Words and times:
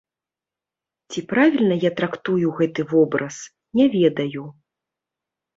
Ці 1.13 1.19
правільна 1.33 1.75
я 1.83 1.91
трактую 2.01 2.47
гэты 2.61 2.81
вобраз, 2.95 3.35
не 3.81 3.85
ведаю. 3.97 4.43